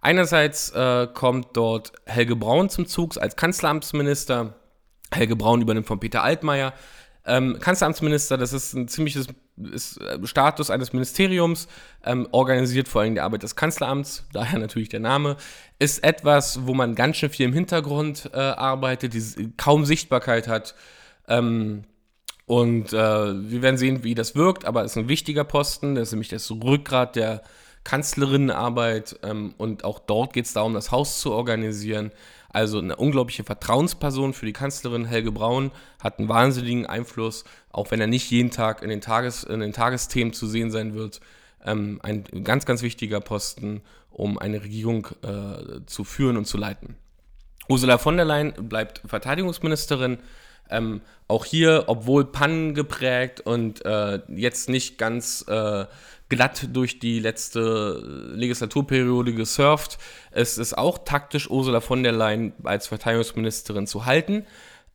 [0.00, 4.54] Einerseits äh, kommt dort Helge Braun zum Zug als Kanzleramtsminister.
[5.12, 6.74] Helge Braun übernimmt von Peter Altmaier.
[7.24, 9.26] Ähm, Kanzleramtsminister, das ist ein ziemliches
[9.72, 11.66] ist, äh, Status eines Ministeriums,
[12.04, 15.36] ähm, organisiert vor allem die Arbeit des Kanzleramts, daher natürlich der Name,
[15.78, 20.74] ist etwas, wo man ganz schön viel im Hintergrund äh, arbeitet, die kaum Sichtbarkeit hat.
[21.28, 21.84] Ähm,
[22.46, 26.08] und äh, wir werden sehen, wie das wirkt, aber es ist ein wichtiger Posten, das
[26.08, 27.42] ist nämlich das Rückgrat der
[27.82, 32.12] Kanzlerinnenarbeit ähm, und auch dort geht es darum, das Haus zu organisieren.
[32.48, 38.00] Also eine unglaubliche Vertrauensperson für die Kanzlerin Helge Braun hat einen wahnsinnigen Einfluss, auch wenn
[38.00, 41.20] er nicht jeden Tag in den, Tages, in den Tagesthemen zu sehen sein wird.
[41.64, 46.96] Ähm, ein ganz, ganz wichtiger Posten, um eine Regierung äh, zu führen und zu leiten.
[47.68, 50.18] Ursula von der Leyen bleibt Verteidigungsministerin.
[50.70, 55.86] Ähm, auch hier, obwohl Pannen geprägt und äh, jetzt nicht ganz äh,
[56.28, 59.98] glatt durch die letzte Legislaturperiode gesurft,
[60.30, 64.44] es ist auch taktisch, Ursula von der Leyen als Verteidigungsministerin zu halten.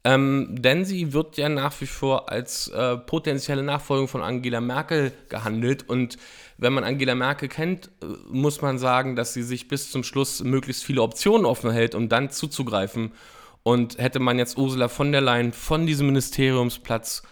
[0.04, 5.12] Ähm, denn sie wird ja nach wie vor als äh, potenzielle Nachfolgung von Angela Merkel
[5.30, 5.88] gehandelt.
[5.88, 6.18] Und
[6.58, 10.44] wenn man Angela Merkel kennt, äh, muss man sagen, dass sie sich bis zum Schluss
[10.44, 13.12] möglichst viele Optionen offen hält, um dann zuzugreifen
[13.64, 17.24] und hätte man jetzt Ursula von der Leyen von diesem Ministeriumsplatz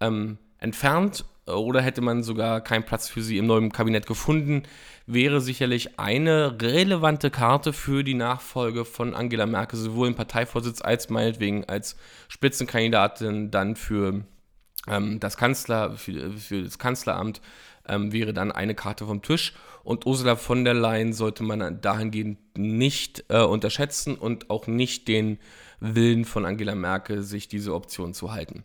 [0.00, 4.62] ähm, entfernt oder hätte man sogar keinen Platz für sie im neuen Kabinett gefunden,
[5.06, 11.10] wäre sicherlich eine relevante Karte für die Nachfolge von Angela Merkel, sowohl im Parteivorsitz als
[11.10, 11.96] meinetwegen als
[12.28, 14.24] Spitzenkandidatin dann für
[14.86, 17.40] das Kanzler, für, für das Kanzleramt,
[17.88, 19.54] ähm, wäre dann eine Karte vom Tisch.
[19.84, 25.38] Und Ursula von der Leyen sollte man dahingehend nicht äh, unterschätzen und auch nicht den
[25.80, 28.62] Willen von Angela Merkel, sich diese Option zu halten.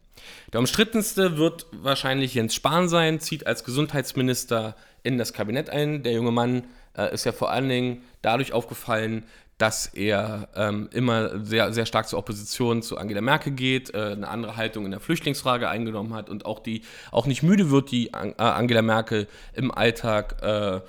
[0.54, 6.04] Der umstrittenste wird wahrscheinlich Jens Spahn sein, zieht als Gesundheitsminister in das Kabinett ein.
[6.04, 9.24] Der junge Mann äh, ist ja vor allen Dingen dadurch aufgefallen,
[9.58, 14.28] dass er ähm, immer sehr, sehr stark zur Opposition zu Angela Merkel geht, äh, eine
[14.28, 18.14] andere Haltung in der Flüchtlingsfrage eingenommen hat und auch, die, auch nicht müde wird, die
[18.14, 20.82] An äh, Angela Merkel im Alltag äh,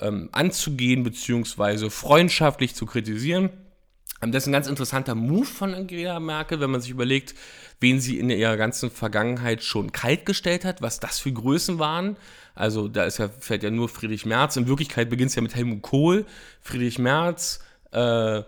[0.00, 1.88] ähm, anzugehen bzw.
[1.88, 3.50] freundschaftlich zu kritisieren.
[4.22, 7.34] Ähm, das ist ein ganz interessanter Move von Angela Merkel, wenn man sich überlegt,
[7.78, 12.16] wen sie in ihrer ganzen Vergangenheit schon kaltgestellt hat, was das für Größen waren.
[12.54, 14.56] Also da ist ja, fällt ja nur Friedrich Merz.
[14.56, 16.24] In Wirklichkeit beginnt es ja mit Helmut Kohl,
[16.62, 17.60] Friedrich Merz,
[17.92, 18.42] äh,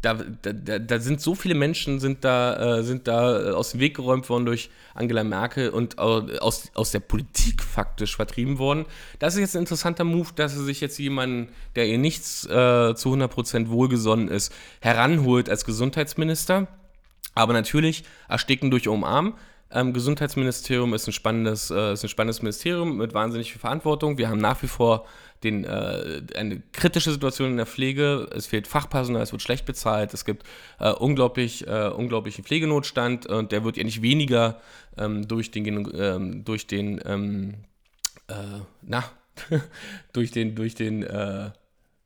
[0.00, 3.80] da, da, da, sind so viele Menschen sind da, äh, sind da äh, aus dem
[3.80, 8.86] Weg geräumt worden durch Angela Merkel und aus, aus der Politik faktisch vertrieben worden.
[9.18, 12.94] Das ist jetzt ein interessanter Move, dass sie sich jetzt jemanden, der ihr nichts äh,
[12.94, 16.68] zu 100% wohlgesonnen ist, heranholt als Gesundheitsminister.
[17.34, 19.34] Aber natürlich ersticken durch Umarmen.
[19.74, 24.18] Ähm, Gesundheitsministerium ist ein, spannendes, äh, ist ein spannendes Ministerium mit wahnsinnig viel Verantwortung.
[24.18, 25.06] Wir haben nach wie vor
[25.44, 28.28] den, äh, eine kritische Situation in der Pflege.
[28.34, 30.46] Es fehlt Fachpersonal, es wird schlecht bezahlt, es gibt
[30.78, 34.60] äh, unglaublich, äh, unglaublichen Pflegenotstand und der wird ja nicht weniger
[34.98, 37.54] ähm, durch den, ähm, durch den ähm,
[38.28, 39.04] äh, na,
[40.12, 41.50] durch den, durch den äh,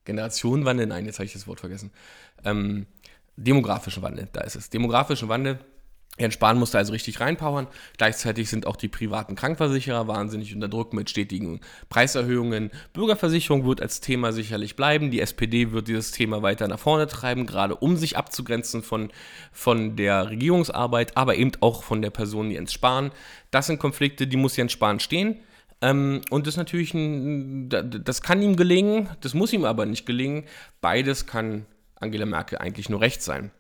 [0.05, 1.91] Generationenwandel, nein, jetzt habe ich das Wort vergessen,
[2.45, 2.87] ähm,
[3.37, 5.59] demografischen Wandel, da ist es, demografischen Wandel
[6.19, 7.67] Jens Spahn musste also richtig reinpowern.
[7.99, 12.71] Gleichzeitig sind auch die privaten Krankversicherer wahnsinnig unter Druck mit stetigen Preiserhöhungen.
[12.95, 15.11] Bürgerversicherung wird als Thema sicherlich bleiben.
[15.11, 19.11] Die SPD wird dieses Thema weiter nach vorne treiben, gerade um sich abzugrenzen von,
[19.53, 23.13] von der Regierungsarbeit, aber eben auch von der Person Jens Spahn.
[23.51, 25.37] Das sind Konflikte, die muss Jens Spahn stehen.
[25.83, 30.45] Ähm, und das natürlich ein, das kann ihm gelingen, das muss ihm aber nicht gelingen.
[30.81, 33.51] Beides kann Angela Merkel eigentlich nur recht sein.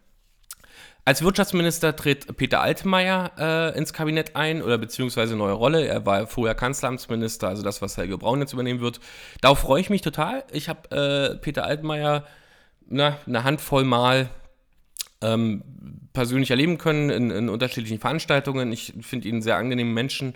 [1.06, 5.86] Als Wirtschaftsminister tritt Peter Altmaier äh, ins Kabinett ein oder beziehungsweise neue Rolle.
[5.86, 8.98] Er war vorher Kanzleramtsminister, also das, was Helge Braun jetzt übernehmen wird.
[9.40, 10.42] Darauf freue ich mich total.
[10.50, 12.24] Ich habe äh, Peter Altmaier
[12.88, 14.28] na, eine Handvoll Mal
[15.20, 15.62] ähm,
[16.12, 18.72] persönlich erleben können in, in unterschiedlichen Veranstaltungen.
[18.72, 20.34] Ich finde ihn einen sehr angenehmen Menschen,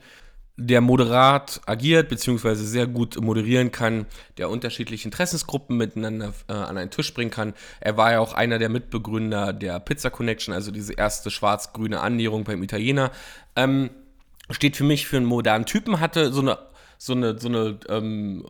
[0.57, 6.91] der moderat agiert, beziehungsweise sehr gut moderieren kann, der unterschiedliche Interessensgruppen miteinander äh, an einen
[6.91, 7.55] Tisch bringen kann.
[7.81, 12.45] Er war ja auch einer der Mitbegründer der Pizza Connection, also diese erste schwarz-grüne Annäherung
[12.45, 13.11] beim Italiener.
[13.57, 13.91] Ähm,
[14.51, 16.59] steht für mich für einen modernen Typen, hatte so eine
[17.03, 18.45] so eine, so eine ähm,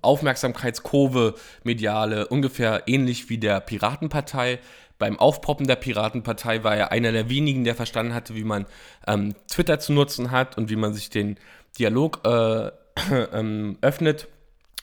[0.00, 4.60] Aufmerksamkeitskurve mediale, ungefähr ähnlich wie der Piratenpartei.
[4.98, 8.66] Beim Aufpoppen der Piratenpartei war er einer der wenigen, der verstanden hatte, wie man
[9.06, 11.36] ähm, Twitter zu nutzen hat und wie man sich den
[11.78, 12.70] Dialog äh,
[13.32, 14.28] ähm, öffnet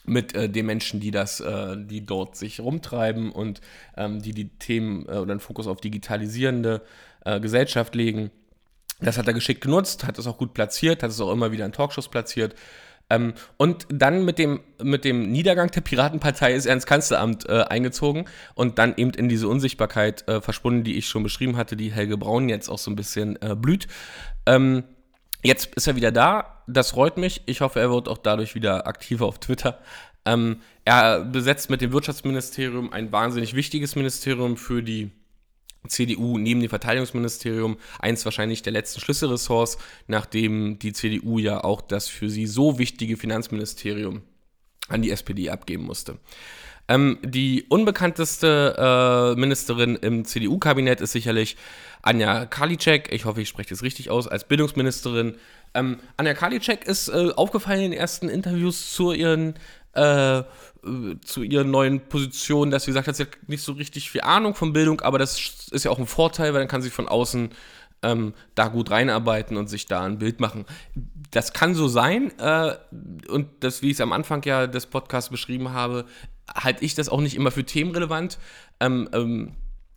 [0.04, 3.60] mit äh, den Menschen, die das, äh, die dort sich rumtreiben und
[3.96, 6.82] ähm, die die Themen äh, oder den Fokus auf digitalisierende
[7.24, 8.30] äh, Gesellschaft legen.
[9.00, 11.64] Das hat er geschickt genutzt, hat es auch gut platziert, hat es auch immer wieder
[11.66, 12.54] in Talkshows platziert
[13.10, 17.62] ähm, und dann mit dem, mit dem Niedergang der Piratenpartei ist er ins Kanzleramt äh,
[17.62, 21.92] eingezogen und dann eben in diese Unsichtbarkeit äh, verschwunden, die ich schon beschrieben hatte, die
[21.92, 23.88] Helge Braun jetzt auch so ein bisschen äh, blüht.
[24.46, 24.84] Ähm,
[25.42, 27.42] jetzt ist er wieder da, das freut mich.
[27.46, 29.80] Ich hoffe, er wird auch dadurch wieder aktiver auf Twitter.
[30.24, 35.10] Ähm, er besetzt mit dem Wirtschaftsministerium ein wahnsinnig wichtiges Ministerium für die
[35.88, 42.08] CDU neben dem Verteidigungsministerium eins wahrscheinlich der letzten Schlüsselressorts, nachdem die CDU ja auch das
[42.08, 44.22] für sie so wichtige Finanzministerium
[44.88, 46.18] an die SPD abgeben musste.
[46.86, 51.56] Ähm, die unbekannteste äh, Ministerin im CDU-Kabinett ist sicherlich
[52.02, 53.10] Anja Karliczek.
[53.10, 55.36] Ich hoffe, ich spreche das richtig aus, als Bildungsministerin.
[55.72, 59.54] Ähm, Anja Karliczek ist äh, aufgefallen in den ersten Interviews zu ihren
[59.94, 60.42] äh,
[61.24, 64.54] zu ihren neuen Positionen, dass sie gesagt hat, sie hat nicht so richtig viel Ahnung
[64.54, 67.50] von Bildung, aber das ist ja auch ein Vorteil, weil dann kann sie von außen
[68.02, 70.66] ähm, da gut reinarbeiten und sich da ein Bild machen.
[71.30, 72.74] Das kann so sein äh,
[73.28, 76.04] und das, wie ich es am Anfang ja des Podcasts beschrieben habe,
[76.54, 78.38] halte ich das auch nicht immer für themenrelevant.
[78.80, 79.54] Ähm, ähm,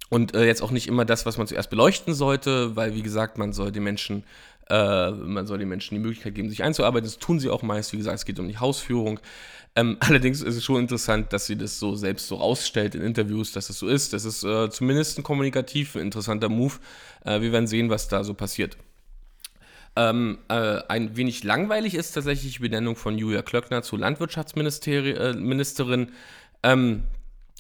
[0.10, 3.38] und äh, jetzt auch nicht immer das, was man zuerst beleuchten sollte, weil, wie gesagt,
[3.38, 4.24] man soll den Menschen,
[4.70, 7.08] äh, man soll den Menschen die Möglichkeit geben, sich einzuarbeiten.
[7.08, 7.94] Das tun sie auch meist.
[7.94, 9.20] Wie gesagt, es geht um die Hausführung.
[9.76, 13.52] Ähm, allerdings ist es schon interessant, dass sie das so selbst so rausstellt in Interviews,
[13.52, 14.14] dass es so ist.
[14.14, 16.76] Das ist äh, zumindest ein kommunikativ interessanter Move.
[17.26, 18.78] Äh, wir werden sehen, was da so passiert.
[19.96, 26.10] Ähm, äh, ein wenig langweilig ist tatsächlich die Benennung von Julia Klöckner zur Landwirtschaftsministerin.
[26.62, 27.04] Äh, ähm,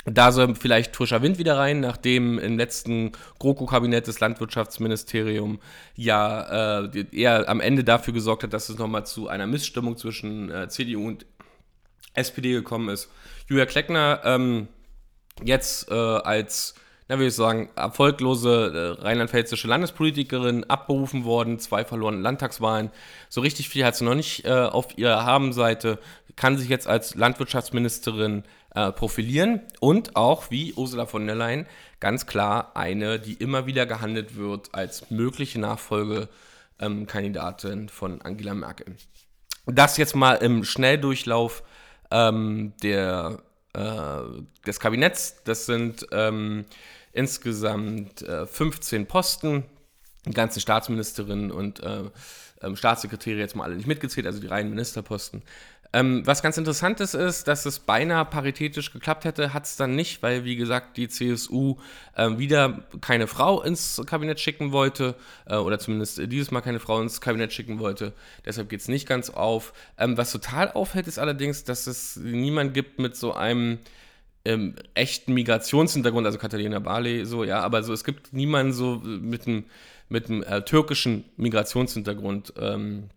[0.06, 5.60] da soll vielleicht frischer Wind wieder rein, nachdem im letzten GroKo-Kabinett des Landwirtschaftsministeriums
[5.96, 10.50] ja äh, eher am Ende dafür gesorgt hat, dass es nochmal zu einer Missstimmung zwischen
[10.50, 11.26] äh, CDU und
[12.14, 13.10] SPD gekommen ist.
[13.48, 14.68] Julia Kleckner ähm,
[15.44, 16.76] jetzt äh, als,
[17.08, 22.92] na würde ich sagen, erfolglose äh, rheinland-pfälzische Landespolitikerin abberufen worden, zwei verlorene Landtagswahlen.
[23.30, 26.00] So richtig viel hat sie noch nicht äh, auf ihrer Habenseite,
[26.36, 28.44] kann sich jetzt als Landwirtschaftsministerin
[28.78, 31.66] äh, profilieren und auch wie Ursula von der Leyen
[32.00, 38.96] ganz klar eine, die immer wieder gehandelt wird als mögliche Nachfolgekandidatin von Angela Merkel.
[39.66, 41.63] Das jetzt mal im Schnelldurchlauf
[42.12, 43.42] ähm, der,
[43.74, 44.22] äh,
[44.68, 45.42] des Kabinetts.
[45.44, 46.66] Das sind ähm,
[47.13, 49.63] insgesamt äh, 15 Posten,
[50.28, 52.04] die ganzen Staatsministerinnen und äh,
[52.62, 55.42] ähm, Staatssekretäre jetzt mal alle nicht mitgezählt, also die reinen Ministerposten.
[55.98, 59.96] Ähm, was ganz interessant ist, ist, dass es beinahe paritätisch geklappt hätte, hat es dann
[59.96, 61.78] nicht, weil, wie gesagt, die CSU
[62.16, 65.16] äh, wieder keine Frau ins Kabinett schicken wollte,
[65.48, 68.14] äh, oder zumindest dieses Mal keine Frau ins Kabinett schicken wollte.
[68.46, 69.74] Deshalb geht es nicht ganz auf.
[69.98, 73.80] Ähm, was total auffällt, ist allerdings, dass es niemand gibt mit so einem
[74.46, 79.48] ähm, echten Migrationshintergrund, also Katharina Barley, so, ja, aber so, es gibt niemanden so mit
[79.48, 79.64] einem
[80.10, 83.10] mit äh, türkischen Migrationshintergrund ähm,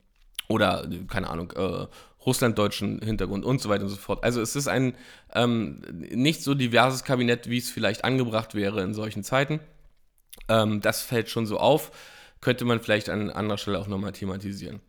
[0.48, 1.86] oder, keine Ahnung, äh,
[2.24, 4.22] russlanddeutschen Hintergrund und so weiter und so fort.
[4.24, 4.94] Also es ist ein
[5.34, 9.60] ähm, nicht so diverses Kabinett, wie es vielleicht angebracht wäre in solchen Zeiten.
[10.48, 11.92] Ähm, das fällt schon so auf,
[12.40, 14.80] könnte man vielleicht an anderer Stelle auch nochmal thematisieren.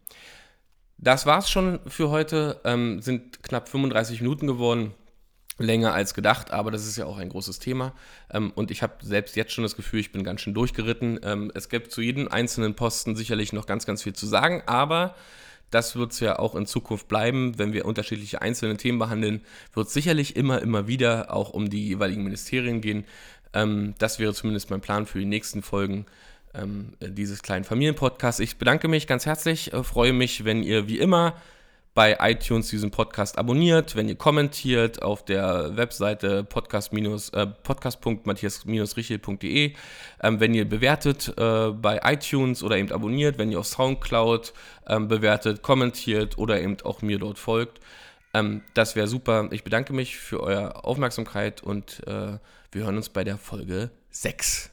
[0.98, 4.94] Das war's schon für heute, ähm, sind knapp 35 Minuten geworden
[5.58, 7.94] länger als gedacht, aber das ist ja auch ein großes Thema.
[8.32, 11.20] Ähm, und ich habe selbst jetzt schon das Gefühl, ich bin ganz schön durchgeritten.
[11.24, 15.16] Ähm, es gibt zu jedem einzelnen Posten sicherlich noch ganz, ganz viel zu sagen, aber
[15.72, 19.42] das wird es ja auch in Zukunft bleiben, wenn wir unterschiedliche einzelne Themen behandeln,
[19.74, 23.06] wird es sicherlich immer, immer wieder auch um die jeweiligen Ministerien gehen.
[23.54, 26.06] Ähm, das wäre zumindest mein Plan für die nächsten Folgen
[27.00, 28.42] dieses kleinen Familienpodcasts.
[28.42, 31.34] Ich bedanke mich ganz herzlich, äh, freue mich, wenn ihr wie immer
[31.94, 36.92] bei iTunes diesen Podcast abonniert, wenn ihr kommentiert auf der Webseite podcast
[37.34, 37.48] äh,
[40.24, 44.54] ähm, wenn ihr bewertet äh, bei iTunes oder eben abonniert, wenn ihr auf Soundcloud
[44.88, 47.82] ähm, bewertet, kommentiert oder eben auch mir dort folgt.
[48.34, 49.50] Ähm, das wäre super.
[49.52, 52.38] Ich bedanke mich für eure Aufmerksamkeit und äh,
[52.72, 54.72] wir hören uns bei der Folge 6.